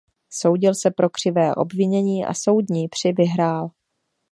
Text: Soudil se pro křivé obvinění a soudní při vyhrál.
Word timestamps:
Soudil 0.29 0.75
se 0.75 0.91
pro 0.91 1.09
křivé 1.09 1.55
obvinění 1.55 2.25
a 2.25 2.33
soudní 2.33 2.87
při 2.87 3.13
vyhrál. 3.17 3.69